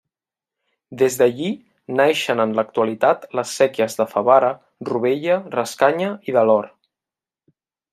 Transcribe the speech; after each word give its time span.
Des 1.01 1.17
d'allí 1.19 1.49
naixen 1.99 2.41
en 2.47 2.57
l'actualitat 2.61 3.29
les 3.41 3.53
séquies 3.61 4.01
de 4.03 4.09
Favara, 4.17 4.53
Rovella, 4.93 5.41
Rascanya 5.59 6.13
i 6.33 6.41
de 6.41 6.49
l'Or. 6.51 6.71